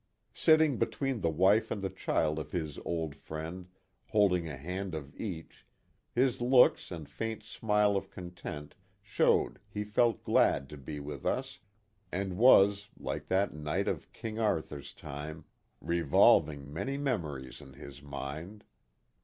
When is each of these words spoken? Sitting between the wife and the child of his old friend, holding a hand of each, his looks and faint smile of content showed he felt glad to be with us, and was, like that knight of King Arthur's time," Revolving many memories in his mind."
Sitting 0.33 0.77
between 0.79 1.21
the 1.21 1.29
wife 1.29 1.69
and 1.69 1.83
the 1.83 1.89
child 1.91 2.39
of 2.39 2.53
his 2.53 2.79
old 2.79 3.15
friend, 3.15 3.67
holding 4.07 4.49
a 4.49 4.57
hand 4.57 4.95
of 4.95 5.15
each, 5.15 5.67
his 6.11 6.41
looks 6.41 6.89
and 6.89 7.07
faint 7.07 7.43
smile 7.43 7.95
of 7.95 8.09
content 8.09 8.73
showed 9.03 9.59
he 9.69 9.83
felt 9.83 10.23
glad 10.23 10.67
to 10.69 10.75
be 10.79 10.99
with 10.99 11.23
us, 11.23 11.59
and 12.11 12.35
was, 12.39 12.87
like 12.97 13.27
that 13.27 13.53
knight 13.53 13.87
of 13.87 14.11
King 14.11 14.39
Arthur's 14.39 14.91
time," 14.91 15.45
Revolving 15.81 16.73
many 16.73 16.97
memories 16.97 17.61
in 17.61 17.73
his 17.73 18.01
mind." 18.01 18.63